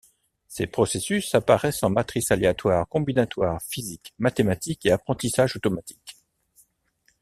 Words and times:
Ces 0.47 0.65
processus 0.65 1.35
apparaissent 1.35 1.83
en 1.83 1.91
matrices 1.91 2.31
aléatoires, 2.31 2.87
combinatoires, 2.89 3.61
physique 3.61 4.15
mathématique 4.17 4.83
et 4.87 4.91
apprentissage 4.91 5.55
automatique. 5.55 6.17